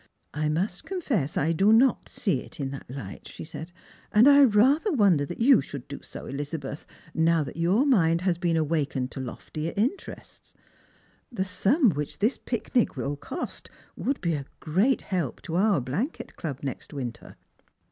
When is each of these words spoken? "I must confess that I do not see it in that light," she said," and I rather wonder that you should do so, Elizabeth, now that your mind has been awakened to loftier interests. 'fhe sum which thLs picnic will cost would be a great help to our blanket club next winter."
"I 0.33 0.49
must 0.49 0.83
confess 0.83 1.35
that 1.35 1.43
I 1.43 1.51
do 1.51 1.71
not 1.71 2.09
see 2.09 2.39
it 2.41 2.59
in 2.59 2.71
that 2.71 2.89
light," 2.89 3.27
she 3.27 3.43
said," 3.43 3.71
and 4.11 4.27
I 4.27 4.43
rather 4.45 4.91
wonder 4.91 5.27
that 5.27 5.39
you 5.41 5.61
should 5.61 5.87
do 5.87 5.99
so, 6.01 6.25
Elizabeth, 6.25 6.87
now 7.13 7.43
that 7.43 7.55
your 7.55 7.85
mind 7.85 8.21
has 8.21 8.39
been 8.39 8.57
awakened 8.57 9.11
to 9.11 9.19
loftier 9.19 9.73
interests. 9.77 10.55
'fhe 11.31 11.45
sum 11.45 11.91
which 11.91 12.17
thLs 12.17 12.39
picnic 12.43 12.97
will 12.97 13.15
cost 13.15 13.69
would 13.95 14.19
be 14.21 14.33
a 14.33 14.47
great 14.59 15.03
help 15.03 15.39
to 15.43 15.53
our 15.53 15.79
blanket 15.79 16.35
club 16.35 16.61
next 16.63 16.95
winter." 16.95 17.35